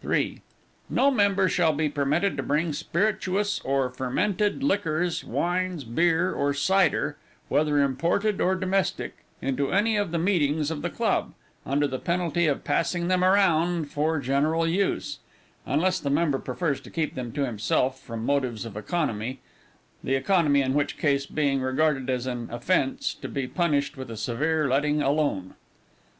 [0.00, 0.40] 3.
[0.88, 7.16] No member shall be permitted to bring spirituous or fermented liquors, wine, beer, or cider,
[7.48, 11.34] whether imported or domestic, into any of the meetings of the club,
[11.66, 15.18] under the penalty of passing them around for general use;
[15.66, 19.40] unless the member prefers to keep them to himself, from motives of economy
[20.04, 24.12] the economy in such case to be regarded as an offence, to be punished with
[24.12, 25.54] a severe letting alone.